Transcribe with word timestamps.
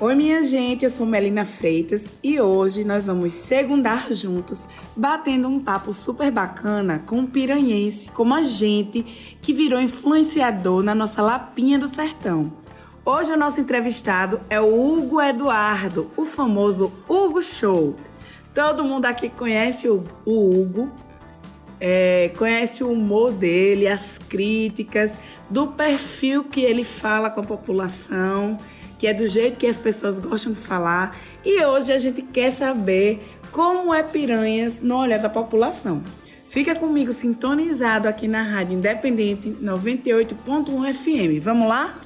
Oi, 0.00 0.12
minha 0.16 0.44
gente, 0.44 0.84
eu 0.84 0.90
sou 0.90 1.06
Melina 1.06 1.44
Freitas 1.44 2.06
e 2.20 2.40
hoje 2.40 2.82
nós 2.82 3.06
vamos 3.06 3.32
segundar 3.32 4.12
juntos, 4.12 4.66
batendo 4.96 5.46
um 5.46 5.60
papo 5.60 5.94
super 5.94 6.32
bacana 6.32 7.00
com 7.06 7.20
um 7.20 7.26
piranhense 7.26 8.08
como 8.10 8.34
a 8.34 8.42
gente 8.42 9.04
que 9.40 9.52
virou 9.52 9.80
influenciador 9.80 10.82
na 10.82 10.96
nossa 10.96 11.22
Lapinha 11.22 11.78
do 11.78 11.86
Sertão. 11.86 12.52
Hoje 13.04 13.30
o 13.30 13.36
nosso 13.36 13.60
entrevistado 13.60 14.40
é 14.50 14.60
o 14.60 14.66
Hugo 14.66 15.22
Eduardo, 15.22 16.10
o 16.16 16.24
famoso 16.24 16.92
Hugo 17.08 17.40
Show. 17.40 17.94
Todo 18.52 18.82
mundo 18.82 19.06
aqui 19.06 19.28
conhece 19.28 19.88
o, 19.88 20.02
Hugo, 20.26 20.90
é, 21.78 22.32
conhece 22.36 22.82
o 22.82 22.90
humor 22.90 23.30
dele, 23.30 23.86
as 23.86 24.18
críticas, 24.18 25.16
do 25.48 25.68
perfil 25.68 26.42
que 26.42 26.62
ele 26.62 26.82
fala 26.82 27.30
com 27.30 27.42
a 27.42 27.44
população 27.44 28.58
que 28.98 29.06
é 29.06 29.14
do 29.14 29.26
jeito 29.26 29.58
que 29.58 29.66
as 29.66 29.78
pessoas 29.78 30.18
gostam 30.18 30.52
de 30.52 30.58
falar. 30.58 31.16
E 31.44 31.62
hoje 31.64 31.92
a 31.92 31.98
gente 31.98 32.22
quer 32.22 32.52
saber 32.52 33.20
como 33.50 33.92
é 33.94 34.02
Piranhas 34.02 34.80
no 34.80 34.96
olhar 34.96 35.18
da 35.18 35.28
população. 35.28 36.02
Fica 36.46 36.74
comigo 36.74 37.12
sintonizado 37.12 38.06
aqui 38.06 38.28
na 38.28 38.42
Rádio 38.42 38.78
Independente 38.78 39.50
98.1 39.60 40.94
FM. 40.94 41.42
Vamos 41.42 41.68
lá? 41.68 42.00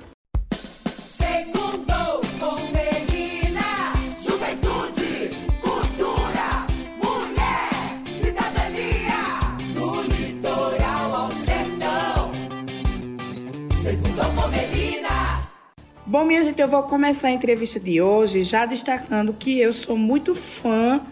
Bom, 16.08 16.24
minha 16.24 16.42
gente, 16.42 16.58
eu 16.58 16.66
vou 16.66 16.84
começar 16.84 17.28
a 17.28 17.32
entrevista 17.32 17.78
de 17.78 18.00
hoje 18.00 18.42
já 18.42 18.64
destacando 18.64 19.34
que 19.34 19.60
eu 19.60 19.74
sou 19.74 19.94
muito 19.94 20.34
fã, 20.34 21.02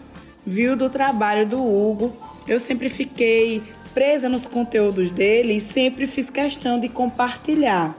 viu, 0.43 0.75
do 0.75 0.89
trabalho 0.89 1.47
do 1.47 1.61
Hugo. 1.61 2.17
Eu 2.47 2.59
sempre 2.59 2.89
fiquei 2.89 3.61
presa 3.93 4.27
nos 4.27 4.47
conteúdos 4.47 5.11
dele 5.11 5.53
e 5.53 5.61
sempre 5.61 6.07
fiz 6.07 6.31
questão 6.31 6.79
de 6.79 6.89
compartilhar. 6.89 7.95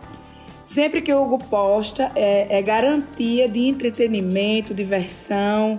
Sempre 0.65 1.01
que 1.01 1.13
o 1.13 1.23
Hugo 1.23 1.39
posta, 1.45 2.11
é, 2.17 2.59
é 2.59 2.61
garantia 2.63 3.49
de 3.49 3.61
entretenimento, 3.61 4.75
diversão. 4.75 5.79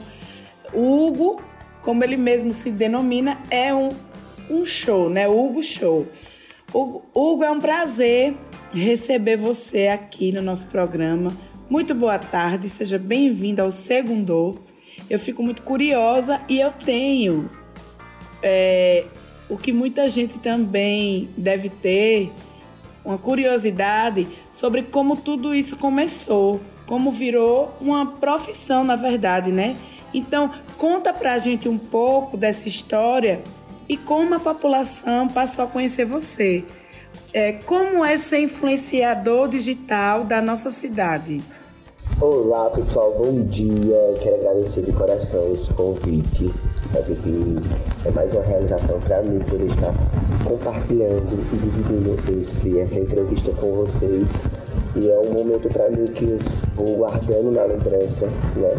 O 0.73 1.06
Hugo, 1.06 1.44
como 1.81 2.02
ele 2.02 2.16
mesmo 2.16 2.54
se 2.54 2.72
denomina, 2.72 3.42
é 3.52 3.73
um, 3.73 3.89
um 4.50 4.66
show, 4.66 5.09
né? 5.09 5.28
Hugo 5.28 5.61
Show. 5.61 6.08
O 6.72 7.02
Hugo, 7.14 7.44
é 7.44 7.52
um 7.52 7.59
prazer 7.59 8.38
receber 8.73 9.38
você 9.38 9.88
aqui 9.88 10.31
no 10.31 10.42
nosso 10.42 10.67
programa. 10.67 11.34
Muito 11.70 11.94
boa 11.94 12.20
tarde, 12.20 12.70
seja 12.70 12.98
bem-vindo 12.98 13.61
ao 13.61 13.72
Segundo. 13.72 14.59
Eu 15.09 15.20
fico 15.20 15.42
muito 15.42 15.61
curiosa 15.61 16.42
e 16.48 16.59
eu 16.59 16.72
tenho 16.72 17.50
é, 18.42 19.06
o 19.50 19.58
que 19.58 19.72
muita 19.72 20.08
gente 20.09 20.39
também 20.39 21.30
deve 21.38 21.70
ter, 21.70 22.31
uma 23.03 23.17
curiosidade 23.17 24.28
sobre 24.52 24.83
como 24.83 25.16
tudo 25.16 25.56
isso 25.56 25.78
começou, 25.78 26.61
como 26.86 27.11
virou 27.11 27.76
uma 27.81 28.06
profissão, 28.06 28.83
na 28.83 28.95
verdade, 28.95 29.52
né? 29.52 29.78
Então, 30.14 30.52
conta 30.78 31.14
pra 31.14 31.38
gente 31.38 31.70
um 31.70 31.78
pouco 31.78 32.36
dessa 32.36 32.67
história 32.67 33.42
e 33.88 33.95
como 33.95 34.36
a 34.36 34.39
população 34.39 35.28
passou 35.28 35.66
a 35.66 35.67
conhecer 35.67 36.06
você. 36.06 36.66
É, 37.31 37.53
como 37.53 38.03
é 38.03 38.17
ser 38.17 38.39
influenciador 38.39 39.47
digital 39.49 40.23
da 40.23 40.41
nossa 40.41 40.72
cidade? 40.72 41.41
Olá 42.19 42.71
pessoal, 42.71 43.13
bom 43.19 43.44
dia. 43.44 44.16
Quero 44.19 44.36
agradecer 44.38 44.81
de 44.81 44.91
coração 44.91 45.53
esse 45.53 45.71
convite. 45.73 46.52
Sabe 46.91 47.13
que 47.16 48.08
é 48.08 48.11
mais 48.11 48.33
uma 48.33 48.44
realização 48.44 48.99
para 49.02 49.21
mim 49.21 49.38
poder 49.41 49.67
estar 49.67 49.94
compartilhando 50.44 51.39
e 51.54 51.58
dividindo 51.58 52.42
esse, 52.42 52.80
essa 52.80 52.95
entrevista 52.95 53.52
com 53.52 53.73
vocês. 53.73 54.27
E 54.95 55.08
é 55.08 55.20
um 55.20 55.31
momento 55.31 55.70
para 55.70 55.87
mim 55.92 56.08
que 56.08 56.25
eu 56.25 56.39
vou 56.75 56.98
guardando 56.98 57.52
na 57.52 57.64
lembrança, 57.64 58.25
né? 58.55 58.71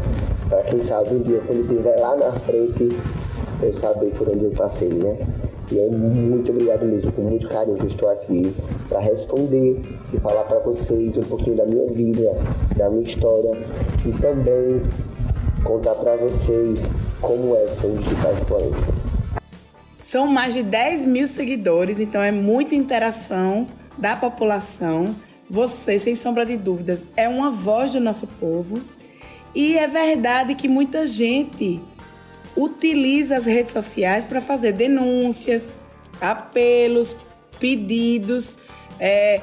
Para 0.49 0.63
quem 0.65 0.83
sabe 0.83 1.15
um 1.15 1.23
dia 1.23 1.41
quando 1.47 1.61
estiver 1.61 2.01
lá 2.01 2.17
na 2.17 2.33
frente, 2.41 2.89
eu 3.63 3.75
saber 3.75 4.11
por 4.11 4.29
onde 4.29 4.47
eu 4.47 4.51
passei, 4.51 4.89
né? 4.89 5.17
E 5.73 5.79
é 5.79 5.89
muito 5.89 6.51
obrigado 6.51 6.85
mesmo, 6.85 7.13
com 7.13 7.23
muito 7.23 7.49
carinho 7.49 7.77
que 7.77 7.85
eu 7.85 7.89
estou 7.89 8.11
aqui 8.11 8.53
para 8.89 8.99
responder 8.99 9.81
e 10.13 10.19
falar 10.19 10.43
para 10.45 10.59
vocês 10.59 11.17
um 11.17 11.23
pouquinho 11.23 11.57
da 11.57 11.65
minha 11.65 11.87
vida, 11.93 12.35
da 12.77 12.91
minha 12.91 13.05
história 13.05 13.53
e 14.05 14.13
também 14.21 14.83
contar 15.63 15.95
para 15.95 16.17
vocês 16.17 16.81
como 17.21 17.55
é 17.55 17.69
ser 17.69 17.87
um 17.87 17.97
digital 17.99 18.33
influencer. 18.35 18.95
São 19.99 20.27
mais 20.27 20.55
de 20.55 20.65
10 20.65 21.07
mil 21.07 21.29
seguidores, 21.29 22.01
então 22.01 22.21
é 22.21 22.33
muita 22.33 22.75
interação 22.75 23.65
da 23.97 24.17
população. 24.17 25.15
Você, 25.49 26.01
sem 26.01 26.17
sombra 26.17 26.45
de 26.45 26.57
dúvidas, 26.57 27.07
é 27.17 27.29
uma 27.29 27.53
voz 27.53 27.93
do 27.93 28.01
nosso 28.01 28.27
povo. 28.27 28.81
E 29.55 29.79
é 29.79 29.87
verdade 29.87 30.57
que 30.57 30.67
muita 30.67 31.07
gente 31.07 31.81
utiliza 32.57 33.37
as 33.37 33.45
redes 33.45 33.73
sociais 33.73 34.27
para 34.27 34.41
fazer 34.41 34.73
denúncias, 34.73 35.75
apelos, 36.21 37.17
pedidos. 37.59 38.59
É, 38.99 39.41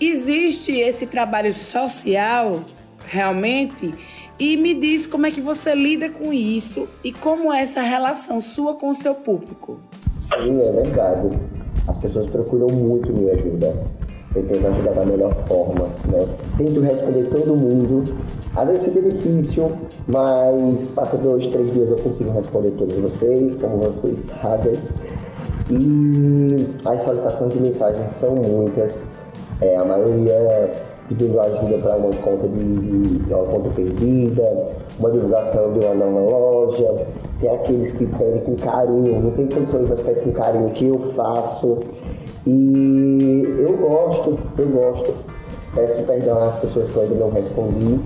existe 0.00 0.72
esse 0.78 1.06
trabalho 1.06 1.52
social 1.52 2.62
realmente? 3.06 3.94
E 4.38 4.56
me 4.56 4.74
diz 4.74 5.06
como 5.06 5.26
é 5.26 5.30
que 5.30 5.40
você 5.40 5.74
lida 5.74 6.10
com 6.10 6.32
isso 6.32 6.88
e 7.04 7.12
como 7.12 7.52
é 7.52 7.62
essa 7.62 7.80
relação 7.80 8.40
sua 8.40 8.74
com 8.74 8.88
o 8.88 8.94
seu 8.94 9.14
público. 9.14 9.80
Sim, 10.20 10.60
é 10.60 10.72
verdade. 10.72 11.38
As 11.86 11.96
pessoas 11.98 12.26
procuram 12.26 12.68
muito 12.68 13.12
minha 13.12 13.34
ajuda 13.34 13.84
eu 14.34 14.42
tento 14.42 14.66
ajudar 14.66 14.92
da 14.92 15.04
melhor 15.04 15.34
forma, 15.46 15.86
né? 16.06 16.26
Tento 16.58 16.80
responder 16.80 17.28
todo 17.28 17.56
mundo. 17.56 18.04
Às 18.56 18.66
vezes 18.68 18.84
fica 18.84 19.02
difícil, 19.02 19.70
mas 20.08 20.86
passa 20.94 21.16
dois, 21.16 21.46
três 21.46 21.72
dias 21.72 21.90
eu 21.90 21.96
consigo 21.96 22.30
responder 22.30 22.70
todos 22.72 22.94
vocês, 22.96 23.54
como 23.56 23.78
vocês 23.78 24.18
sabem. 24.42 24.74
E 25.70 26.66
as 26.84 27.02
solicitações 27.02 27.52
de 27.54 27.60
mensagens 27.60 28.16
são 28.20 28.34
muitas. 28.34 29.00
É, 29.60 29.76
a 29.76 29.84
maioria 29.84 30.72
pedindo 31.08 31.38
ajuda 31.40 31.78
para 31.78 31.96
uma 31.96 32.14
conta 32.16 32.48
de, 32.48 33.18
de, 33.18 33.34
uma 33.34 33.44
conta 33.44 33.68
perdida, 33.70 34.66
uma 34.98 35.10
divulgação 35.10 35.72
de 35.72 35.84
uma 35.84 35.94
nova 35.94 36.20
loja. 36.20 37.06
Tem 37.40 37.50
aqueles 37.50 37.92
que 37.92 38.06
pedem 38.06 38.40
com 38.42 38.56
carinho, 38.56 39.20
não 39.20 39.30
tem 39.30 39.46
condições, 39.46 39.88
mas 39.88 40.00
pedem 40.00 40.22
com 40.24 40.32
carinho 40.32 40.66
o 40.66 40.70
que 40.70 40.86
eu 40.86 40.98
faço. 41.12 41.78
E 42.46 43.42
eu 43.58 43.76
gosto, 43.76 44.38
eu 44.58 44.66
gosto. 44.66 45.14
Peço 45.74 46.02
perdão 46.02 46.48
às 46.48 46.56
pessoas 46.60 46.88
que 46.90 47.00
ainda 47.00 47.14
não 47.14 47.30
respondi. 47.30 48.00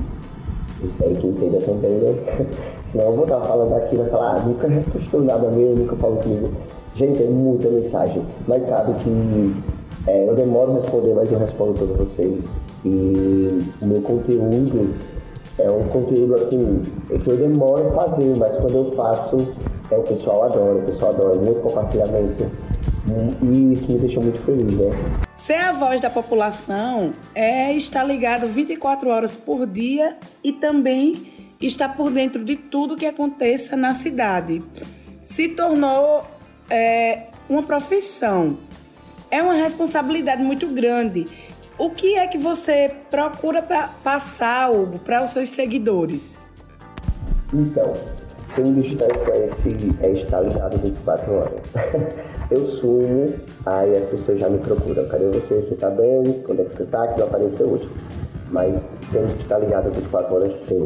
Espero 0.84 1.14
que 1.16 1.26
entenda 1.26 1.58
também, 1.58 1.90
né? 1.90 2.14
Senão 2.92 3.06
eu 3.06 3.16
vou 3.16 3.24
estar 3.24 3.40
falando 3.40 3.74
aqui 3.74 3.96
e 3.96 3.98
vai 3.98 4.08
falar, 4.08 4.36
ah, 4.36 4.40
nunca 4.40 4.68
repostou 4.68 5.22
nada 5.22 5.50
meu, 5.50 5.76
nunca 5.76 5.96
falou 5.96 6.18
comigo. 6.18 6.50
Gente, 6.94 7.22
é 7.22 7.26
muita 7.26 7.68
mensagem. 7.68 8.22
Mas 8.46 8.64
sabe 8.66 8.94
que 9.02 9.54
é, 10.06 10.28
eu 10.28 10.34
demoro 10.34 10.72
a 10.72 10.74
responder, 10.76 11.14
mas 11.14 11.30
eu 11.30 11.38
respondo 11.38 11.74
todos 11.74 11.96
vocês. 11.96 12.44
E 12.84 13.60
o 13.82 13.86
meu 13.86 14.00
conteúdo 14.02 14.94
é 15.58 15.70
um 15.70 15.84
conteúdo 15.88 16.36
assim, 16.36 16.82
é 17.10 17.18
que 17.18 17.28
eu 17.28 17.36
demoro 17.36 17.88
a 17.88 18.06
fazer, 18.06 18.36
mas 18.38 18.56
quando 18.56 18.74
eu 18.74 18.92
faço, 18.92 19.48
é, 19.90 19.96
o 19.96 20.02
pessoal 20.02 20.44
adora, 20.44 20.78
o 20.78 20.82
pessoal 20.82 21.12
adora, 21.12 21.34
muito 21.34 21.60
compartilhamento. 21.60 22.46
E 23.42 23.72
isso 23.72 23.90
me 23.90 23.98
deixou 23.98 24.22
muito 24.22 24.40
feliz, 24.44 24.72
né? 24.72 24.90
Ser 25.36 25.54
a 25.54 25.72
voz 25.72 26.00
da 26.00 26.10
população 26.10 27.12
é 27.34 27.72
estar 27.72 28.04
ligado 28.04 28.46
24 28.46 29.08
horas 29.08 29.34
por 29.34 29.66
dia 29.66 30.16
e 30.42 30.52
também 30.52 31.32
estar 31.60 31.96
por 31.96 32.10
dentro 32.10 32.44
de 32.44 32.56
tudo 32.56 32.96
que 32.96 33.06
aconteça 33.06 33.76
na 33.76 33.94
cidade. 33.94 34.62
Se 35.24 35.48
tornou 35.48 36.26
é, 36.70 37.28
uma 37.48 37.62
profissão. 37.62 38.58
É 39.30 39.42
uma 39.42 39.54
responsabilidade 39.54 40.42
muito 40.42 40.66
grande. 40.68 41.26
O 41.78 41.90
que 41.90 42.16
é 42.16 42.26
que 42.26 42.38
você 42.38 42.92
procura 43.10 43.62
pra 43.62 43.88
passar, 44.02 44.70
Hugo, 44.70 44.98
para 44.98 45.22
os 45.24 45.30
seus 45.30 45.50
seguidores? 45.50 46.40
Então, 47.52 47.94
um 48.58 48.72
digital 48.74 49.08
influencer 49.10 49.94
é 50.02 50.10
estar 50.12 50.40
ligado 50.40 50.78
24 50.78 51.32
horas. 51.34 51.52
eu 52.50 52.66
sumo, 52.72 53.34
aí 53.66 53.96
as 53.96 54.04
pessoas 54.04 54.40
já 54.40 54.48
me 54.48 54.58
procuram. 54.58 55.06
Cadê 55.08 55.26
você? 55.26 55.56
Você 55.56 55.74
tá 55.74 55.90
bem? 55.90 56.42
Quando 56.44 56.62
é 56.62 56.64
que 56.64 56.76
você 56.76 56.84
tá? 56.86 57.06
Que 57.08 57.20
não 57.20 57.26
apareceu 57.26 57.68
hoje. 57.68 57.88
Mas 58.50 58.82
temos 59.12 59.34
que 59.34 59.42
estar 59.42 59.58
ligado 59.58 59.90
24 59.90 60.34
horas 60.34 60.54
sim. 60.54 60.84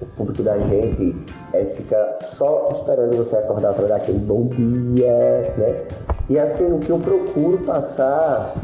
O 0.00 0.06
público 0.06 0.42
da 0.42 0.58
gente 0.58 1.16
é, 1.52 1.64
fica 1.64 2.16
só 2.22 2.68
esperando 2.70 3.16
você 3.16 3.36
acordar 3.36 3.74
para 3.74 3.86
dar 3.86 3.96
aquele 3.96 4.18
bom 4.18 4.46
dia, 4.46 5.52
né? 5.56 5.84
E 6.28 6.38
assim, 6.38 6.72
o 6.72 6.78
que 6.78 6.90
eu 6.90 6.98
procuro 6.98 7.58
passar 7.58 8.54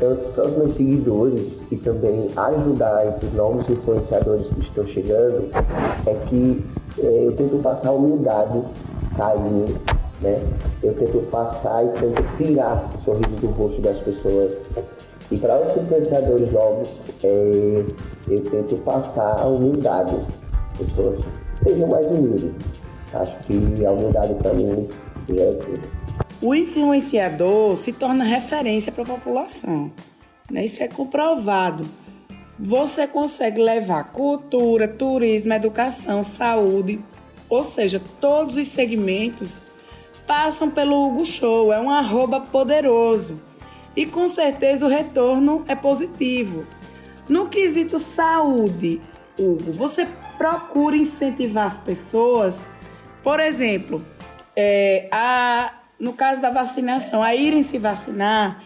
tanto 0.00 0.28
para 0.30 0.46
os 0.46 0.56
meus 0.56 0.76
seguidores 0.76 1.60
e 1.70 1.76
também 1.76 2.28
ajudar 2.34 3.06
esses 3.06 3.30
novos 3.34 3.68
influenciadores 3.68 4.48
que 4.48 4.60
estão 4.60 4.84
chegando, 4.86 5.50
é 6.06 6.14
que 6.26 6.64
eu 7.06 7.32
tento 7.36 7.62
passar 7.62 7.92
humildade, 7.92 8.62
carinho, 9.16 9.66
né? 10.20 10.40
Eu 10.82 10.94
tento 10.94 11.18
passar 11.30 11.84
e 11.84 11.88
tento 11.98 12.36
tirar 12.36 12.88
o 12.94 13.00
sorriso 13.00 13.36
do 13.36 13.46
rosto 13.48 13.80
das 13.80 13.98
pessoas. 13.98 14.56
E 15.30 15.36
para 15.36 15.60
os 15.60 15.76
influenciadores 15.76 16.52
novos, 16.52 17.00
é, 17.22 17.84
eu 18.28 18.42
tento 18.50 18.76
passar 18.78 19.40
a 19.40 19.46
humildade. 19.46 20.16
Pessoas 20.76 21.20
sejam 21.62 21.88
mais 21.88 22.06
humildes. 22.06 22.52
Acho 23.12 23.36
que 23.44 23.84
a 23.84 23.90
humildade 23.90 24.34
para 24.34 24.52
mim 24.54 24.88
é 25.30 25.52
tudo 25.52 26.00
o 26.42 26.54
influenciador 26.54 27.76
se 27.76 27.92
torna 27.92 28.24
referência 28.24 28.90
para 28.90 29.02
a 29.02 29.06
população. 29.06 29.92
Né? 30.50 30.64
Isso 30.64 30.82
é 30.82 30.88
comprovado. 30.88 31.84
Você 32.62 33.06
consegue 33.06 33.58
levar 33.58 34.12
cultura, 34.12 34.86
turismo, 34.86 35.54
educação, 35.54 36.22
saúde, 36.22 37.02
ou 37.48 37.64
seja, 37.64 37.98
todos 38.20 38.54
os 38.56 38.68
segmentos 38.68 39.64
passam 40.26 40.70
pelo 40.70 41.06
Hugo 41.06 41.24
Show. 41.24 41.72
É 41.72 41.80
um 41.80 41.88
arroba 41.88 42.38
poderoso. 42.38 43.40
E 43.96 44.04
com 44.04 44.28
certeza 44.28 44.84
o 44.84 44.90
retorno 44.90 45.64
é 45.66 45.74
positivo. 45.74 46.66
No 47.26 47.48
quesito 47.48 47.98
saúde, 47.98 49.00
Hugo, 49.38 49.72
você 49.72 50.06
procura 50.36 50.94
incentivar 50.94 51.66
as 51.66 51.78
pessoas, 51.78 52.68
por 53.22 53.40
exemplo, 53.40 54.04
é, 54.54 55.08
a 55.10 55.72
no 55.98 56.12
caso 56.12 56.40
da 56.40 56.50
vacinação, 56.50 57.22
a 57.22 57.34
irem 57.34 57.62
se 57.62 57.78
vacinar, 57.78 58.62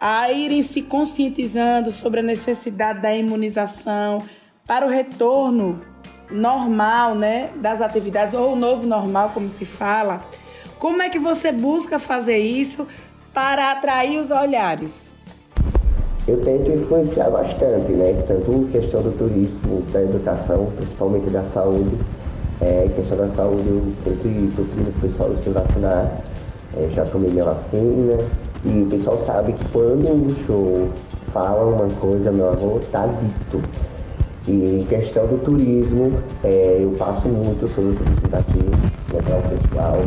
a 0.00 0.30
irem 0.30 0.62
se 0.62 0.82
conscientizando 0.82 1.90
sobre 1.90 2.20
a 2.20 2.22
necessidade 2.22 3.00
da 3.00 3.14
imunização 3.14 4.18
para 4.66 4.86
o 4.86 4.88
retorno 4.88 5.80
normal, 6.30 7.14
né, 7.14 7.50
das 7.56 7.80
atividades 7.80 8.34
ou 8.34 8.52
o 8.52 8.56
novo 8.56 8.86
normal, 8.86 9.30
como 9.32 9.48
se 9.48 9.64
fala. 9.64 10.20
Como 10.78 11.00
é 11.00 11.08
que 11.08 11.18
você 11.18 11.52
busca 11.52 11.98
fazer 11.98 12.38
isso 12.38 12.86
para 13.32 13.72
atrair 13.72 14.18
os 14.18 14.30
olhares? 14.30 15.12
Eu 16.26 16.42
tento 16.44 16.72
influenciar 16.72 17.30
bastante, 17.30 17.92
né? 17.92 18.24
Tanto 18.26 18.52
em 18.52 18.66
questão 18.66 19.00
do 19.00 19.12
turismo, 19.12 19.82
da 19.92 20.02
educação, 20.02 20.72
principalmente 20.76 21.30
da 21.30 21.44
saúde. 21.44 21.96
É, 22.60 22.90
questão 22.96 23.16
da 23.16 23.28
saúde, 23.28 23.68
eu 23.68 23.94
sempre 24.02 24.50
procuro 24.54 24.88
o 24.88 25.00
pessoal 25.00 25.36
se 25.42 25.50
vacinar 25.50 26.20
é, 26.76 26.90
já 26.90 27.04
tomei 27.04 27.30
minha 27.30 27.44
vacina 27.44 28.18
e 28.66 28.82
o 28.82 28.86
pessoal 28.86 29.16
sabe 29.24 29.52
que 29.52 29.64
quando 29.68 30.08
o 30.08 30.34
show 30.44 30.88
fala 31.32 31.64
uma 31.66 31.88
coisa, 32.00 32.32
meu 32.32 32.48
avô 32.50 32.80
tá 32.90 33.06
dito. 33.06 33.62
E 34.48 34.80
em 34.80 34.86
questão 34.86 35.26
do 35.26 35.38
turismo, 35.38 36.12
é, 36.42 36.78
eu 36.80 36.90
passo 36.98 37.28
muito 37.28 37.68
sobre 37.68 37.92
o 37.92 37.94
turismo 37.94 38.28
daqui, 38.28 38.58
levar 39.12 39.38
o 39.38 39.42
pessoal. 39.42 39.98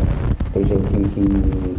Tem 0.54 0.66
gente 0.66 1.10
que 1.10 1.78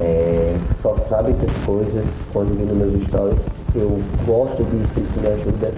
é, 0.00 0.56
só 0.82 0.94
sabe 1.08 1.32
das 1.34 1.52
coisas 1.64 2.06
quando 2.32 2.56
vê 2.58 2.64
nos 2.64 2.76
meus 2.76 3.06
stories. 3.06 3.40
Eu 3.74 4.00
gosto 4.26 4.64
disso, 4.64 4.92
isso 4.96 5.20
me 5.20 5.28
ajuda. 5.28 5.72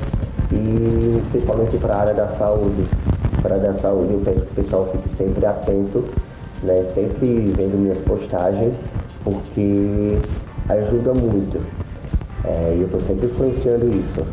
E 0.52 1.22
principalmente 1.31 1.76
para 1.76 1.94
a 1.94 2.00
área 2.00 2.14
da 2.14 2.28
saúde. 2.28 2.84
Para 3.42 3.56
a 3.56 3.58
área 3.58 3.72
da 3.72 3.78
saúde, 3.78 4.12
eu 4.14 4.20
peço 4.20 4.40
que 4.40 4.52
o 4.52 4.54
pessoal 4.54 4.88
fique 4.92 5.08
sempre 5.16 5.44
atento 5.44 6.04
né? 6.62 6.84
Sempre 6.94 7.52
vendo 7.56 7.78
minhas 7.78 7.98
postagens, 7.98 8.75
porque 9.25 10.19
ajuda 10.69 11.14
muito. 11.14 11.58
É, 12.44 12.75
e 12.76 12.81
eu 12.81 12.87
estou 12.87 13.00
sempre 13.00 13.26
influenciando 13.26 13.88
isso. 13.90 14.26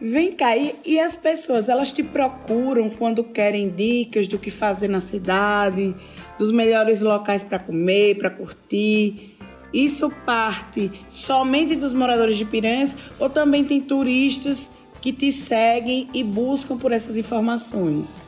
Vem 0.00 0.32
cá, 0.32 0.56
e, 0.56 0.76
e 0.84 1.00
as 1.00 1.16
pessoas, 1.16 1.68
elas 1.68 1.92
te 1.92 2.02
procuram 2.02 2.90
quando 2.90 3.24
querem 3.24 3.70
dicas 3.70 4.28
do 4.28 4.38
que 4.38 4.50
fazer 4.50 4.88
na 4.88 5.00
cidade, 5.00 5.94
dos 6.38 6.52
melhores 6.52 7.00
locais 7.00 7.42
para 7.42 7.58
comer, 7.58 8.16
para 8.18 8.30
curtir. 8.30 9.36
Isso 9.72 10.10
parte 10.24 10.92
somente 11.08 11.74
dos 11.74 11.92
moradores 11.92 12.36
de 12.36 12.44
Piranhas 12.44 12.96
ou 13.18 13.28
também 13.28 13.64
tem 13.64 13.80
turistas 13.80 14.70
que 15.00 15.12
te 15.12 15.32
seguem 15.32 16.08
e 16.14 16.22
buscam 16.22 16.76
por 16.76 16.92
essas 16.92 17.16
informações? 17.16 18.22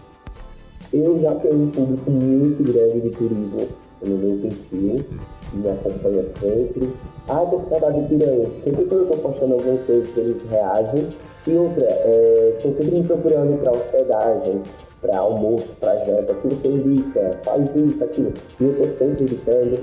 Eu 0.93 1.21
já 1.21 1.35
tenho 1.35 1.65
um 1.65 1.71
público 1.71 2.11
muito 2.11 2.63
grande 2.63 3.01
de 3.01 3.11
turismo 3.11 3.69
no 4.05 4.17
meu 4.17 4.39
perfil, 4.39 5.05
me 5.53 5.71
acompanha 5.71 6.25
sempre. 6.41 6.93
Ah, 7.29 7.45
com 7.45 7.69
saudade 7.69 8.03
de 8.03 8.09
piranha. 8.09 8.49
Sempre 8.65 8.85
que 8.85 8.95
eu 8.95 9.03
estou 9.03 9.19
postando 9.19 9.55
alguma 9.55 9.79
coisa, 9.79 10.21
eles 10.21 10.43
reagem. 10.51 11.09
E 11.47 11.53
outra, 11.55 11.87
estou 11.87 12.73
é, 12.73 12.75
sempre 12.75 12.99
me 12.99 13.03
procurando 13.05 13.59
para 13.63 13.73
hospedagem, 13.73 14.63
para 15.01 15.19
almoço, 15.19 15.69
para 15.81 16.05
janta, 16.05 16.35
que 16.35 16.49
você 16.49 16.69
indica, 16.69 17.31
faz 17.45 17.65
isso, 17.75 18.05
aquilo. 18.05 18.33
E 18.61 18.65
eu 18.65 18.71
estou 18.73 18.91
sempre 18.91 19.25
indicando. 19.25 19.79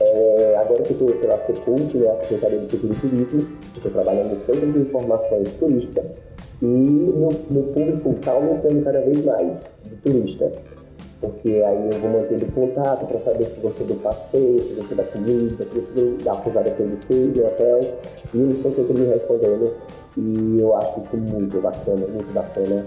É, 0.00 0.56
agora 0.58 0.82
que 0.82 0.92
eu 0.92 1.08
estou 1.08 1.20
pela 1.20 1.38
Secult, 1.40 1.94
né, 1.94 2.08
a 2.08 2.22
Secretaria 2.22 2.58
de 2.60 2.68
Cultura 2.68 2.94
e 2.94 2.96
Turismo, 2.96 3.46
estou 3.76 3.92
trabalhando 3.92 4.40
Centro 4.46 4.72
de 4.72 4.78
Informações 4.78 5.52
Turísticas, 5.58 6.06
e 6.62 6.66
meu, 6.66 7.30
meu 7.50 7.62
público 7.64 8.10
está 8.10 8.32
aumentando 8.32 8.82
cada 8.82 9.00
vez 9.00 9.24
mais 9.24 9.60
de 9.84 9.96
turista. 9.96 10.52
Porque 11.20 11.48
aí 11.48 11.90
eu 11.92 12.00
vou 12.00 12.10
mantendo 12.10 12.46
contato 12.52 13.06
para 13.06 13.20
saber 13.20 13.44
se 13.44 13.60
gostou 13.60 13.86
do 13.86 13.94
passeio, 13.96 14.58
se 14.58 14.74
gostou 14.74 14.96
da 14.96 15.04
comida, 15.04 15.64
se 15.64 15.78
gostou 15.78 16.16
da 16.24 16.34
pousada 16.36 16.70
que 16.70 16.80
eu 16.80 16.88
fiquei, 16.90 17.28
do 17.28 17.44
hotel. 17.44 17.80
E 18.32 18.38
eles 18.38 18.56
estão 18.56 18.74
sempre 18.74 18.94
me 18.94 19.06
respondendo. 19.06 19.74
E 20.16 20.58
eu 20.60 20.74
acho 20.76 21.00
isso 21.02 21.16
muito 21.16 21.60
bacana, 21.60 22.06
muito 22.06 22.32
bacana. 22.32 22.86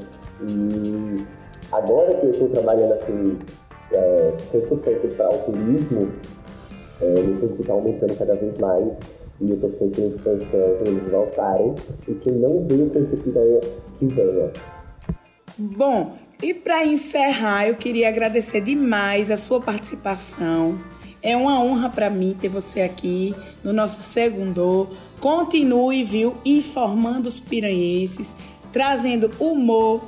E 0.49 1.23
agora 1.71 2.15
que 2.15 2.25
eu 2.25 2.31
estou 2.31 2.49
trabalhando 2.49 2.93
assim, 2.93 3.37
é, 3.91 4.33
100% 4.51 5.15
para 5.15 5.29
o 5.29 5.37
turismo, 5.39 6.09
é, 7.01 7.21
meu 7.21 7.35
público 7.39 7.61
está 7.61 7.73
aumentando 7.73 8.17
cada 8.17 8.33
vez 8.33 8.57
mais 8.57 8.83
e 9.41 9.49
eu 9.49 9.55
estou 9.55 9.71
sempre 9.71 10.01
influenciando 10.05 10.77
eles 10.85 11.11
voltarem 11.11 11.75
e 12.07 12.13
que 12.13 12.31
não 12.31 12.65
veio 12.67 12.89
com 12.89 13.05
que 13.05 13.29
venha. 13.29 14.51
Bom, 15.57 16.11
e 16.43 16.53
para 16.53 16.85
encerrar, 16.85 17.67
eu 17.67 17.75
queria 17.75 18.09
agradecer 18.09 18.59
demais 18.59 19.31
a 19.31 19.37
sua 19.37 19.61
participação. 19.61 20.77
É 21.21 21.37
uma 21.37 21.63
honra 21.63 21.89
para 21.89 22.09
mim 22.09 22.35
ter 22.37 22.49
você 22.49 22.81
aqui 22.81 23.33
no 23.63 23.71
nosso 23.71 24.01
segundo. 24.01 24.89
Continue, 25.21 26.03
viu, 26.03 26.35
informando 26.43 27.29
os 27.29 27.39
piranhenses, 27.39 28.35
trazendo 28.73 29.31
humor, 29.39 30.03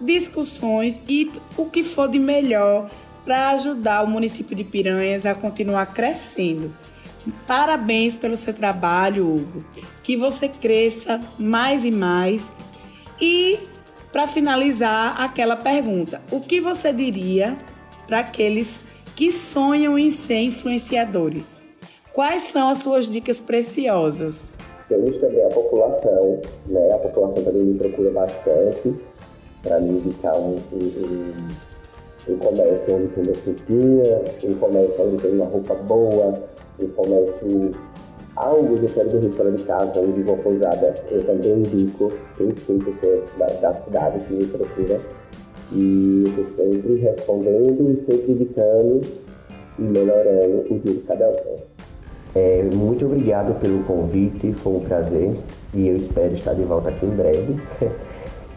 discussões 0.00 1.00
e 1.08 1.30
o 1.56 1.66
que 1.66 1.84
for 1.84 2.08
de 2.08 2.18
melhor 2.18 2.90
para 3.24 3.50
ajudar 3.50 4.02
o 4.02 4.08
município 4.08 4.56
de 4.56 4.64
Piranhas 4.64 5.24
a 5.24 5.34
continuar 5.34 5.86
crescendo. 5.86 6.74
Parabéns 7.46 8.16
pelo 8.16 8.36
seu 8.36 8.52
trabalho, 8.52 9.36
Hugo. 9.36 9.64
Que 10.02 10.16
você 10.16 10.48
cresça 10.48 11.20
mais 11.38 11.84
e 11.84 11.90
mais. 11.90 12.52
E 13.20 13.58
para 14.12 14.26
finalizar 14.26 15.20
aquela 15.20 15.56
pergunta, 15.56 16.22
o 16.30 16.40
que 16.40 16.60
você 16.60 16.92
diria 16.92 17.56
para 18.06 18.20
aqueles 18.20 18.86
que 19.14 19.32
sonham 19.32 19.98
em 19.98 20.10
ser 20.10 20.40
influenciadores? 20.40 21.62
Quais 22.12 22.44
são 22.44 22.68
as 22.68 22.78
suas 22.78 23.10
dicas 23.10 23.40
preciosas? 23.40 24.56
Temos 24.88 25.18
também 25.20 25.44
a 25.44 25.48
população, 25.48 26.40
né? 26.68 26.92
A 26.94 26.98
população 26.98 27.44
também 27.44 27.62
me 27.62 27.78
procura 27.78 28.10
bastante 28.10 28.94
para 29.62 29.80
me 29.80 29.98
indicar 29.98 30.34
um, 30.38 30.56
um, 30.72 31.34
um, 32.28 32.36
comércio 32.38 32.94
onde 32.94 33.08
tem 33.08 33.24
doceria, 33.24 34.24
um 34.44 34.54
comércio 34.54 35.04
onde 35.04 35.22
tem 35.22 35.32
uma 35.32 35.46
roupa 35.46 35.74
boa, 35.74 36.42
um 36.80 36.88
comércio 36.88 37.72
algo 38.36 38.78
de 38.78 38.86
quero 38.88 39.08
do 39.08 39.30
fora 39.32 39.50
de 39.50 39.62
casa, 39.64 39.98
onde 40.00 40.22
vou 40.22 40.36
pousada, 40.38 40.94
eu 41.10 41.24
também 41.24 41.52
indico, 41.52 42.12
tem 42.36 42.54
sim 42.66 42.78
pessoas 42.78 43.24
da, 43.38 43.46
da 43.46 43.74
cidade 43.74 44.24
que 44.24 44.34
me 44.34 44.46
procuram. 44.46 45.00
E 45.72 46.24
eu 46.26 46.42
estou 46.42 46.64
sempre 46.64 46.94
respondendo 46.96 47.90
e 47.90 48.04
sempre 48.04 48.32
indicando 48.32 49.00
e 49.78 49.82
melhorando 49.82 50.64
o 50.70 50.78
dia 50.78 50.92
de 50.92 51.00
cada 51.00 51.28
um. 51.28 51.56
É, 52.34 52.62
muito 52.62 53.06
obrigado 53.06 53.58
pelo 53.60 53.82
convite, 53.84 54.52
foi 54.52 54.74
um 54.74 54.80
prazer 54.80 55.36
e 55.74 55.88
eu 55.88 55.96
espero 55.96 56.34
estar 56.34 56.54
de 56.54 56.62
volta 56.64 56.90
aqui 56.90 57.06
em 57.06 57.10
breve. 57.10 57.56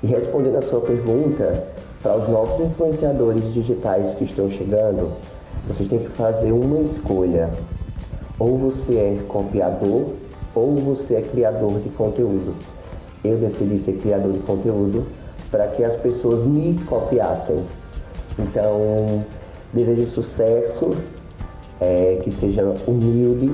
e 0.03 0.07
respondendo 0.07 0.57
a 0.57 0.61
sua 0.63 0.81
pergunta, 0.81 1.63
para 2.03 2.17
os 2.17 2.27
novos 2.29 2.65
influenciadores 2.65 3.53
digitais 3.53 4.13
que 4.15 4.25
estão 4.25 4.49
chegando, 4.51 5.13
vocês 5.67 5.89
têm 5.89 5.99
que 5.99 6.09
fazer 6.09 6.51
uma 6.51 6.81
escolha 6.81 7.49
ou 8.39 8.57
você 8.57 8.95
é 8.95 9.23
copiador 9.27 10.13
ou 10.55 10.75
você 10.75 11.15
é 11.15 11.21
criador 11.21 11.79
de 11.81 11.89
conteúdo. 11.89 12.55
Eu 13.23 13.37
decidi 13.37 13.79
ser 13.79 13.97
criador 13.97 14.33
de 14.33 14.39
conteúdo 14.39 15.05
para 15.51 15.67
que 15.67 15.83
as 15.83 15.95
pessoas 15.97 16.45
me 16.45 16.79
copiassem. 16.85 17.65
Então, 18.37 19.25
desejo 19.73 20.09
sucesso, 20.11 20.91
é, 21.81 22.19
que 22.23 22.31
seja 22.31 22.63
humilde 22.87 23.53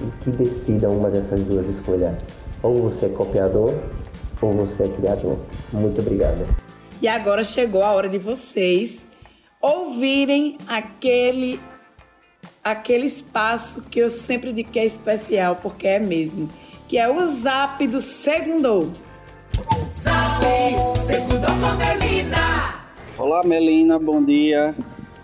e 0.00 0.24
que 0.24 0.30
decida 0.30 0.88
uma 0.88 1.10
dessas 1.10 1.42
duas 1.42 1.66
escolhas. 1.68 2.14
Ou 2.62 2.82
você 2.82 3.06
é 3.06 3.08
copiador, 3.08 3.74
ou 4.40 4.52
você 4.52 4.84
é 4.84 4.88
criador. 4.88 5.36
Muito 5.72 6.00
obrigado. 6.00 6.46
E 7.00 7.08
agora 7.08 7.42
chegou 7.42 7.82
a 7.82 7.92
hora 7.92 8.08
de 8.08 8.18
vocês 8.18 9.06
ouvirem 9.60 10.58
aquele 10.66 11.58
aquele 12.62 13.06
espaço 13.06 13.82
que 13.90 13.98
eu 13.98 14.08
sempre 14.08 14.52
digo 14.52 14.70
que 14.70 14.78
é 14.78 14.84
especial, 14.84 15.56
porque 15.56 15.86
é 15.86 15.98
mesmo, 15.98 16.48
que 16.86 16.96
é 16.96 17.10
o 17.10 17.26
Zap 17.26 17.84
do 17.86 18.00
Segundo. 18.00 18.92
Zap 19.94 20.44
Segundo 21.04 21.46
com 21.46 21.76
Melina. 21.76 22.86
Olá 23.18 23.42
Melina, 23.44 23.98
bom 23.98 24.22
dia. 24.22 24.74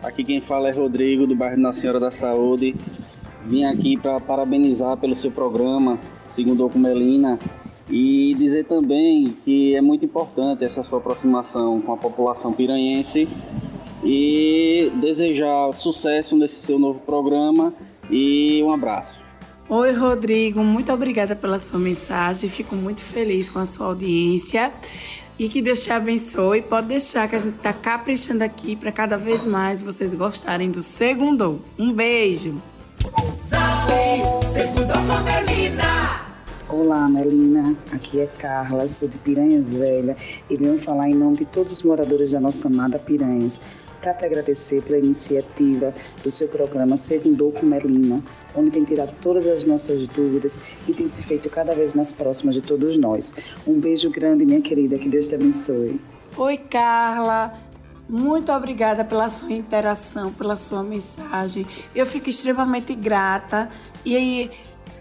Aqui 0.03 0.25
quem 0.25 0.41
fala 0.41 0.69
é 0.69 0.73
Rodrigo, 0.73 1.27
do 1.27 1.37
bairro 1.37 1.61
Nossa 1.61 1.81
Senhora 1.81 2.01
da 2.01 2.11
Saúde. 2.11 2.75
Vim 3.45 3.65
aqui 3.65 3.97
para 3.97 4.19
parabenizar 4.21 4.97
pelo 4.97 5.15
seu 5.15 5.31
programa, 5.31 5.99
Segundo 6.25 6.69
com 6.69 6.79
Melina, 6.79 7.39
e 7.89 8.35
dizer 8.35 8.65
também 8.65 9.29
que 9.45 9.75
é 9.75 9.81
muito 9.81 10.05
importante 10.05 10.65
essa 10.65 10.83
sua 10.83 10.99
aproximação 10.99 11.81
com 11.81 11.93
a 11.93 11.97
população 11.97 12.53
piranhense 12.53 13.29
e 14.03 14.93
desejar 15.01 15.73
sucesso 15.73 16.37
nesse 16.37 16.57
seu 16.57 16.79
novo 16.79 17.01
programa 17.01 17.73
e 18.11 18.63
um 18.63 18.73
abraço. 18.73 19.23
Oi, 19.69 19.93
Rodrigo, 19.93 20.65
muito 20.65 20.91
obrigada 20.93 21.37
pela 21.37 21.59
sua 21.59 21.79
mensagem. 21.79 22.49
Fico 22.49 22.75
muito 22.75 23.03
feliz 23.03 23.51
com 23.51 23.59
a 23.59 23.67
sua 23.67 23.87
audiência. 23.87 24.73
E 25.39 25.47
que 25.47 25.61
Deus 25.61 25.85
te 25.85 25.93
abençoe. 25.93 26.63
Pode 26.63 26.89
deixar 26.89 27.29
que 27.29 27.37
a 27.37 27.39
gente 27.39 27.57
está 27.57 27.73
caprichando 27.73 28.43
aqui 28.43 28.75
para 28.75 28.91
cada 28.91 29.17
vez 29.17 29.45
mais 29.45 29.81
vocês 29.81 30.15
gostarem 30.15 30.71
do 30.71 30.83
segundo. 30.83 31.61
Um 31.79 31.93
beijo. 31.93 32.61
segundo 34.53 34.93
com 34.95 35.23
Melina. 35.23 36.29
Olá, 36.69 37.09
Melina. 37.09 37.77
Aqui 37.93 38.21
é 38.21 38.27
Carla, 38.27 38.89
sou 38.89 39.09
de 39.09 39.19
Piranhas 39.19 39.75
Velha 39.75 40.17
e 40.49 40.57
venho 40.57 40.79
falar 40.81 41.09
em 41.09 41.15
nome 41.15 41.37
de 41.37 41.45
todos 41.45 41.75
os 41.75 41.83
moradores 41.83 42.33
da 42.33 42.41
nossa 42.41 42.69
amada 42.69 42.99
Piranhas 42.99 43.61
para 44.01 44.15
te 44.15 44.25
agradecer 44.25 44.83
pela 44.83 44.99
iniciativa 44.99 45.95
do 46.23 46.31
seu 46.31 46.49
programa 46.49 46.97
Segundo 46.97 47.53
com 47.53 47.67
Melina, 47.67 48.23
onde 48.55 48.71
tem 48.71 48.85
tirado 48.85 49.15
todas 49.21 49.47
as 49.47 49.65
nossas 49.65 50.07
dúvidas 50.09 50.59
e 50.87 50.93
tem 50.93 51.07
se 51.09 51.25
feito 51.25 51.49
cada 51.51 51.75
vez 51.75 51.93
mais 51.93 52.13
próxima 52.13 52.53
de 52.53 52.61
todos 52.61 52.97
nós. 52.97 53.35
Um 53.67 53.79
beijo 53.79 54.11
grande, 54.11 54.45
minha 54.45 54.61
querida, 54.61 54.99
que 54.99 55.09
Deus 55.09 55.29
te 55.29 55.35
abençoe. 55.35 56.01
Oi, 56.37 56.57
Carla. 56.57 57.53
Muito 58.09 58.51
obrigada 58.53 59.05
pela 59.05 59.29
sua 59.29 59.53
interação, 59.53 60.33
pela 60.33 60.57
sua 60.57 60.83
mensagem. 60.83 61.67
Eu 61.95 62.07
fico 62.07 62.31
extremamente 62.31 62.95
grata 62.95 63.69
e 64.05 64.51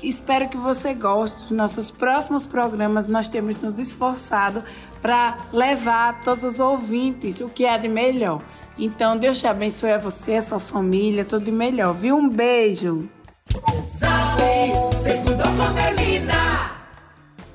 espero 0.03 0.49
que 0.49 0.57
você 0.57 0.93
goste 0.93 1.43
dos 1.43 1.51
nossos 1.51 1.89
próximos 1.89 2.45
programas. 2.45 3.07
Nós 3.07 3.29
temos 3.29 3.61
nos 3.61 3.79
esforçado 3.79 4.61
para 5.01 5.37
levar 5.53 6.09
a 6.09 6.13
todos 6.13 6.43
os 6.43 6.59
ouvintes 6.59 7.39
o 7.39 7.47
que 7.47 7.65
é 7.65 7.77
de 7.77 7.87
melhor. 7.87 8.41
Então, 8.79 9.17
Deus 9.17 9.39
te 9.39 9.47
abençoe 9.47 9.91
a 9.91 9.97
você, 9.97 10.35
a 10.35 10.41
sua 10.41 10.59
família, 10.59 11.25
tudo 11.25 11.45
de 11.45 11.51
melhor, 11.51 11.93
viu? 11.93 12.15
Um 12.15 12.29
beijo. 12.29 13.09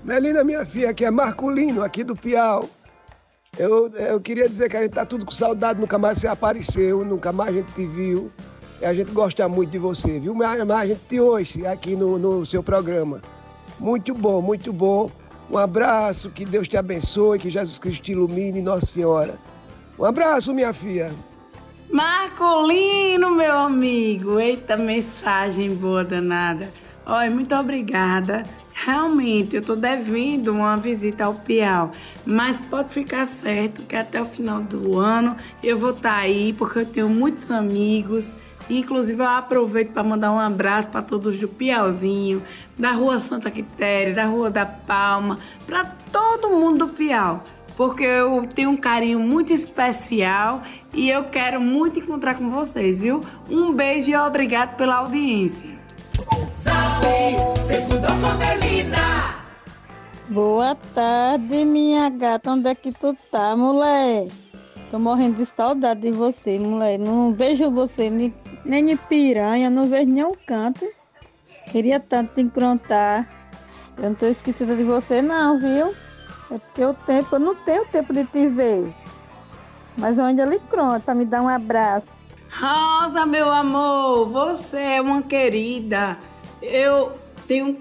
Melina, 0.02 0.42
minha 0.42 0.66
filha, 0.66 0.90
aqui 0.90 1.04
é 1.04 1.10
Marculino, 1.10 1.82
aqui 1.82 2.02
do 2.02 2.16
Piau. 2.16 2.68
Eu, 3.56 3.88
eu 3.90 4.20
queria 4.20 4.48
dizer 4.48 4.68
que 4.68 4.76
a 4.76 4.82
gente 4.82 4.92
tá 4.92 5.06
tudo 5.06 5.24
com 5.24 5.30
saudade, 5.30 5.80
nunca 5.80 5.96
mais 5.96 6.18
você 6.18 6.26
apareceu, 6.26 7.04
nunca 7.04 7.30
mais 7.30 7.50
a 7.50 7.52
gente 7.52 7.72
te 7.72 7.86
viu. 7.86 8.32
E 8.80 8.84
a 8.84 8.92
gente 8.92 9.12
gosta 9.12 9.48
muito 9.48 9.70
de 9.70 9.78
você, 9.78 10.18
viu? 10.18 10.34
Mas, 10.34 10.58
mas 10.64 10.76
a 10.76 10.86
gente 10.86 11.02
te 11.08 11.20
ouve 11.20 11.66
aqui 11.68 11.94
no, 11.94 12.18
no 12.18 12.44
seu 12.44 12.64
programa. 12.64 13.20
Muito 13.78 14.12
bom, 14.12 14.42
muito 14.42 14.72
bom. 14.72 15.08
Um 15.48 15.56
abraço, 15.56 16.30
que 16.30 16.44
Deus 16.44 16.66
te 16.66 16.76
abençoe, 16.76 17.38
que 17.38 17.48
Jesus 17.48 17.78
Cristo 17.78 18.02
te 18.02 18.12
ilumine, 18.12 18.60
Nossa 18.60 18.86
Senhora. 18.86 19.38
Um 20.02 20.06
abraço, 20.06 20.52
minha 20.52 20.72
filha. 20.72 21.14
Marcolino, 21.88 23.30
meu 23.30 23.56
amigo. 23.56 24.40
Eita, 24.40 24.76
mensagem 24.76 25.72
boa 25.76 26.02
danada. 26.02 26.68
Oi, 27.06 27.30
muito 27.30 27.54
obrigada. 27.54 28.42
Realmente, 28.74 29.54
eu 29.54 29.62
tô 29.62 29.76
devendo 29.76 30.50
uma 30.50 30.76
visita 30.76 31.26
ao 31.26 31.34
Piau, 31.34 31.92
mas 32.26 32.58
pode 32.58 32.88
ficar 32.88 33.26
certo 33.26 33.84
que 33.84 33.94
até 33.94 34.20
o 34.20 34.24
final 34.24 34.60
do 34.62 34.98
ano 34.98 35.36
eu 35.62 35.78
vou 35.78 35.90
estar 35.90 36.14
tá 36.14 36.16
aí, 36.16 36.52
porque 36.52 36.80
eu 36.80 36.86
tenho 36.86 37.08
muitos 37.08 37.48
amigos. 37.48 38.34
Inclusive, 38.68 39.22
eu 39.22 39.28
aproveito 39.28 39.92
para 39.92 40.02
mandar 40.02 40.32
um 40.32 40.40
abraço 40.40 40.90
para 40.90 41.02
todos 41.02 41.38
do 41.38 41.46
Piauzinho, 41.46 42.42
da 42.76 42.90
Rua 42.90 43.20
Santa 43.20 43.52
Quitéria, 43.52 44.12
da 44.12 44.24
Rua 44.24 44.50
da 44.50 44.66
Palma, 44.66 45.38
para 45.64 45.84
todo 46.10 46.48
mundo 46.48 46.86
do 46.86 46.92
Piau 46.92 47.44
porque 47.76 48.04
eu 48.04 48.46
tenho 48.54 48.70
um 48.70 48.76
carinho 48.76 49.18
muito 49.18 49.52
especial 49.52 50.62
e 50.94 51.08
eu 51.08 51.24
quero 51.24 51.60
muito 51.60 51.98
encontrar 51.98 52.34
com 52.34 52.50
vocês, 52.50 53.02
viu? 53.02 53.20
Um 53.48 53.72
beijo 53.72 54.10
e 54.10 54.16
obrigado 54.16 54.76
pela 54.76 54.96
audiência. 54.96 55.70
Boa 60.28 60.74
tarde, 60.94 61.64
minha 61.64 62.08
gata. 62.08 62.52
Onde 62.52 62.68
é 62.68 62.74
que 62.74 62.92
tu 62.92 63.14
tá, 63.30 63.54
mulher? 63.56 64.28
Tô 64.90 64.98
morrendo 64.98 65.36
de 65.36 65.46
saudade 65.46 66.00
de 66.00 66.10
você, 66.10 66.58
mulher. 66.58 66.98
Não 66.98 67.32
vejo 67.32 67.70
você 67.70 68.08
nem, 68.08 68.34
nem 68.64 68.84
de 68.84 68.96
piranha, 68.96 69.68
não 69.68 69.86
vejo 69.86 70.10
nenhum 70.10 70.34
canto. 70.46 70.86
Queria 71.70 72.00
tanto 72.00 72.34
te 72.34 72.42
encontrar. 72.42 73.28
Eu 73.98 74.10
não 74.10 74.14
tô 74.14 74.26
esquecida 74.26 74.74
de 74.74 74.82
você, 74.82 75.20
não, 75.20 75.58
viu? 75.58 75.94
É 76.52 76.58
porque 76.58 76.84
o 76.84 76.92
tempo, 76.92 77.36
eu 77.36 77.40
não 77.40 77.54
tenho 77.54 77.86
tempo 77.86 78.12
de 78.12 78.24
te 78.24 78.46
ver. 78.46 78.92
Mas 79.96 80.18
ainda 80.18 80.44
lhe 80.44 80.58
pronta, 80.58 81.14
me 81.14 81.24
dá 81.24 81.40
um 81.40 81.48
abraço. 81.48 82.06
Rosa, 82.50 83.24
meu 83.24 83.50
amor, 83.50 84.28
você 84.28 84.76
é 84.76 85.00
uma 85.00 85.22
querida. 85.22 86.18
Eu 86.60 87.12
tenho 87.48 87.80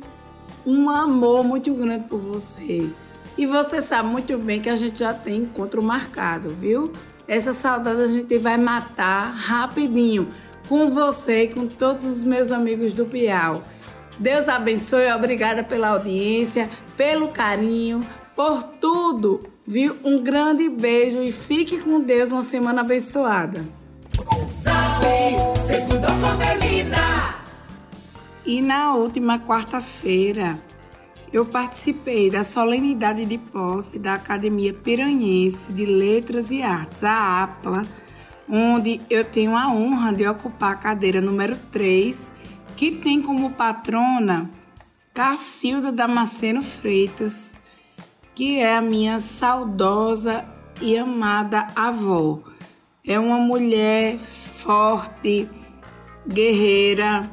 um 0.65 0.89
amor 0.89 1.43
muito 1.43 1.73
grande 1.73 2.07
por 2.07 2.19
você. 2.19 2.89
E 3.37 3.45
você 3.45 3.81
sabe 3.81 4.07
muito 4.07 4.37
bem 4.37 4.61
que 4.61 4.69
a 4.69 4.75
gente 4.77 4.99
já 4.99 5.13
tem 5.13 5.39
encontro 5.39 5.83
marcado, 5.83 6.49
viu? 6.49 6.93
Essa 7.27 7.51
saudade 7.51 8.01
a 8.01 8.07
gente 8.07 8.37
vai 8.37 8.57
matar 8.57 9.33
rapidinho 9.33 10.31
com 10.69 10.89
você 10.89 11.43
e 11.43 11.47
com 11.49 11.67
todos 11.67 12.05
os 12.05 12.23
meus 12.23 12.51
amigos 12.51 12.93
do 12.93 13.05
Piau. 13.05 13.63
Deus 14.17 14.47
abençoe, 14.47 15.11
obrigada 15.11 15.63
pela 15.63 15.89
audiência, 15.89 16.69
pelo 16.95 17.29
carinho, 17.29 18.05
por 18.35 18.63
tudo, 18.63 19.41
viu? 19.65 19.97
Um 20.03 20.21
grande 20.23 20.67
beijo 20.69 21.21
e 21.21 21.31
fique 21.31 21.79
com 21.79 21.99
Deus 21.99 22.31
uma 22.31 22.43
semana 22.43 22.81
abençoada. 22.81 23.65
E 28.45 28.61
na 28.61 28.93
última 28.95 29.39
quarta-feira, 29.39 30.59
eu 31.31 31.45
participei 31.45 32.29
da 32.29 32.43
solenidade 32.43 33.25
de 33.25 33.37
posse 33.37 33.97
da 33.97 34.15
Academia 34.15 34.73
Piranhense 34.73 35.71
de 35.71 35.85
Letras 35.85 36.51
e 36.51 36.61
Artes, 36.61 37.03
a 37.03 37.43
APLA, 37.43 37.85
onde 38.49 38.99
eu 39.09 39.23
tenho 39.23 39.55
a 39.55 39.69
honra 39.69 40.11
de 40.11 40.27
ocupar 40.27 40.73
a 40.73 40.75
cadeira 40.75 41.21
número 41.21 41.55
3, 41.71 42.31
que 42.75 42.91
tem 42.91 43.21
como 43.21 43.51
patrona 43.51 44.49
Cacilda 45.13 45.91
Damasceno 45.91 46.61
Freitas, 46.61 47.57
que 48.41 48.57
é 48.57 48.75
a 48.75 48.81
minha 48.81 49.19
saudosa 49.19 50.43
e 50.81 50.97
amada 50.97 51.67
avó. 51.75 52.39
É 53.05 53.19
uma 53.19 53.37
mulher 53.37 54.17
forte, 54.17 55.47
guerreira, 56.27 57.29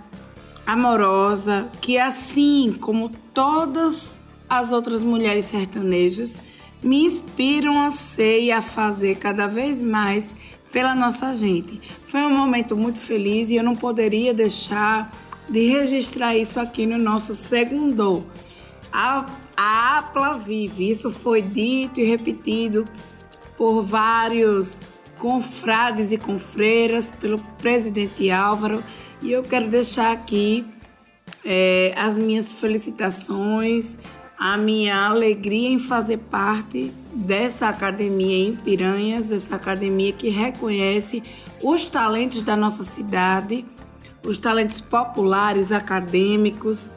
amorosa, 0.66 1.66
que 1.80 1.96
assim 1.96 2.76
como 2.78 3.08
todas 3.32 4.20
as 4.46 4.70
outras 4.70 5.02
mulheres 5.02 5.46
sertanejas, 5.46 6.42
me 6.82 7.04
inspiram 7.04 7.80
a 7.80 7.90
ser 7.90 8.42
e 8.42 8.52
a 8.52 8.60
fazer 8.60 9.16
cada 9.16 9.46
vez 9.46 9.80
mais 9.80 10.36
pela 10.70 10.94
nossa 10.94 11.34
gente. 11.34 11.80
Foi 12.06 12.20
um 12.20 12.36
momento 12.36 12.76
muito 12.76 12.98
feliz 12.98 13.48
e 13.48 13.56
eu 13.56 13.64
não 13.64 13.74
poderia 13.74 14.34
deixar 14.34 15.10
de 15.48 15.70
registrar 15.70 16.36
isso 16.36 16.60
aqui 16.60 16.84
no 16.84 16.98
nosso 16.98 17.34
segundo. 17.34 18.26
A 18.92 19.24
a 19.60 19.98
APLA 19.98 20.34
vive. 20.38 20.88
Isso 20.88 21.10
foi 21.10 21.42
dito 21.42 22.00
e 22.00 22.04
repetido 22.04 22.84
por 23.56 23.82
vários 23.82 24.80
confrades 25.18 26.12
e 26.12 26.16
confreiras, 26.16 27.10
pelo 27.10 27.40
presidente 27.58 28.30
Álvaro, 28.30 28.84
e 29.20 29.32
eu 29.32 29.42
quero 29.42 29.68
deixar 29.68 30.12
aqui 30.12 30.64
é, 31.44 31.92
as 31.96 32.16
minhas 32.16 32.52
felicitações, 32.52 33.98
a 34.38 34.56
minha 34.56 34.94
alegria 34.94 35.68
em 35.68 35.80
fazer 35.80 36.18
parte 36.18 36.92
dessa 37.12 37.68
academia 37.68 38.48
em 38.48 38.54
Piranhas, 38.54 39.32
essa 39.32 39.56
academia 39.56 40.12
que 40.12 40.28
reconhece 40.28 41.20
os 41.60 41.88
talentos 41.88 42.44
da 42.44 42.56
nossa 42.56 42.84
cidade, 42.84 43.66
os 44.22 44.38
talentos 44.38 44.80
populares, 44.80 45.72
acadêmicos, 45.72 46.92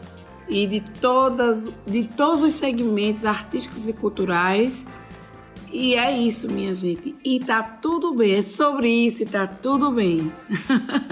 e 0.52 0.68
de 0.68 0.82
todas 0.82 1.72
de 1.88 2.04
todos 2.04 2.44
os 2.44 2.54
segmentos 2.54 3.24
artísticos 3.24 3.88
e 3.88 3.94
culturais. 3.94 4.86
E 5.72 5.96
é 5.96 6.12
isso, 6.16 6.52
minha 6.52 6.76
gente. 6.76 7.16
E 7.24 7.40
tá 7.40 7.64
tudo 7.64 8.14
bem. 8.14 8.34
É 8.34 8.42
sobre 8.42 8.90
isso 8.90 9.24
e 9.24 9.26
tá 9.26 9.48
tudo 9.48 9.90
bem. 9.90 10.30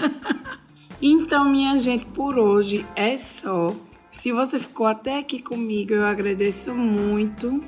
então, 1.02 1.46
minha 1.46 1.80
gente, 1.80 2.06
por 2.08 2.38
hoje 2.38 2.86
é 2.94 3.18
só. 3.18 3.74
Se 4.12 4.34
você 4.34 4.60
ficou 4.60 4.86
até 4.86 5.20
aqui 5.20 5.42
comigo, 5.42 5.94
eu 5.94 6.06
agradeço 6.06 6.76
muito. 6.76 7.62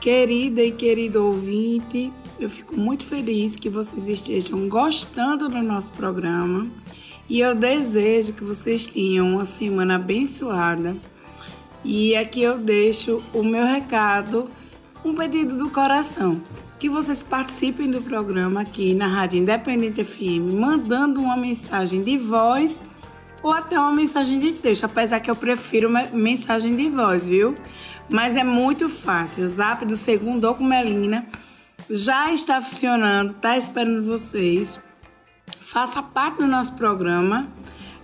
Querida 0.00 0.62
e 0.62 0.72
querido 0.72 1.24
ouvinte, 1.24 2.12
eu 2.40 2.50
fico 2.50 2.76
muito 2.76 3.04
feliz 3.04 3.54
que 3.54 3.68
vocês 3.68 4.08
estejam 4.08 4.68
gostando 4.68 5.48
do 5.48 5.62
nosso 5.62 5.92
programa 5.92 6.68
e 7.28 7.40
eu 7.40 7.54
desejo 7.54 8.32
que 8.32 8.42
vocês 8.42 8.86
tenham 8.86 9.34
uma 9.34 9.44
semana 9.44 9.96
abençoada. 9.96 10.96
E 11.84 12.16
aqui 12.16 12.42
eu 12.42 12.58
deixo 12.58 13.22
o 13.32 13.42
meu 13.42 13.64
recado, 13.64 14.48
um 15.04 15.14
pedido 15.14 15.56
do 15.56 15.70
coração, 15.70 16.40
que 16.78 16.88
vocês 16.88 17.22
participem 17.22 17.90
do 17.90 18.00
programa 18.00 18.62
aqui 18.62 18.94
na 18.94 19.06
Rádio 19.06 19.38
Independente 19.38 20.04
FM, 20.04 20.54
mandando 20.54 21.20
uma 21.20 21.36
mensagem 21.36 22.02
de 22.02 22.16
voz 22.16 22.80
ou 23.42 23.52
até 23.52 23.78
uma 23.78 23.92
mensagem 23.92 24.40
de 24.40 24.52
texto, 24.52 24.84
apesar 24.84 25.20
que 25.20 25.30
eu 25.30 25.36
prefiro 25.36 25.88
mensagem 26.12 26.74
de 26.74 26.88
voz, 26.88 27.26
viu? 27.26 27.54
Mas 28.08 28.34
é 28.36 28.42
muito 28.42 28.88
fácil. 28.88 29.44
O 29.44 29.48
zap 29.48 29.84
do 29.84 29.96
segundo 29.96 30.52
com 30.54 30.64
Melina 30.64 31.26
já 31.88 32.32
está 32.32 32.60
funcionando, 32.60 33.34
tá 33.34 33.56
esperando 33.56 34.04
vocês. 34.04 34.80
Faça 35.68 36.02
parte 36.02 36.38
do 36.38 36.46
nosso 36.46 36.72
programa 36.72 37.46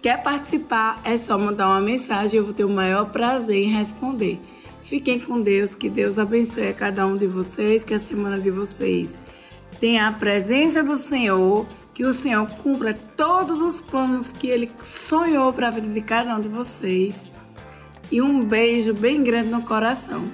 quer 0.00 0.22
participar, 0.22 1.00
é 1.04 1.18
só 1.18 1.36
mandar 1.36 1.68
uma 1.68 1.80
mensagem, 1.80 2.38
eu 2.38 2.44
vou 2.44 2.54
ter 2.54 2.64
o 2.64 2.70
maior 2.70 3.10
prazer 3.10 3.64
em 3.64 3.68
responder. 3.68 4.38
Fiquem 4.82 5.18
com 5.18 5.40
Deus, 5.40 5.74
que 5.74 5.90
Deus 5.90 6.18
abençoe 6.18 6.68
a 6.68 6.72
cada 6.72 7.06
um 7.06 7.16
de 7.16 7.26
vocês, 7.26 7.84
que 7.84 7.92
a 7.92 7.98
semana 7.98 8.38
de 8.38 8.50
vocês 8.50 9.18
tenha 9.80 10.08
a 10.08 10.12
presença 10.12 10.82
do 10.82 10.96
Senhor, 10.96 11.66
que 11.96 12.04
o 12.04 12.12
Senhor 12.12 12.46
cumpra 12.62 12.92
todos 12.92 13.62
os 13.62 13.80
planos 13.80 14.30
que 14.30 14.48
Ele 14.48 14.70
sonhou 14.84 15.50
para 15.50 15.68
a 15.68 15.70
vida 15.70 15.88
de 15.88 16.02
cada 16.02 16.36
um 16.36 16.40
de 16.42 16.46
vocês. 16.46 17.24
E 18.12 18.20
um 18.20 18.44
beijo 18.44 18.92
bem 18.92 19.24
grande 19.24 19.48
no 19.48 19.62
coração. 19.62 20.30